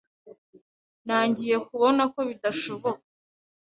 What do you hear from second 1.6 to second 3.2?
kubona ko bidashoboka.